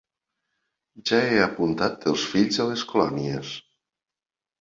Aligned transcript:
Ja 1.09 1.19
he 1.25 1.35
apuntat 1.47 2.07
els 2.13 2.23
fills 2.31 2.57
a 2.65 2.65
les 2.71 2.87
colònies. 2.93 3.53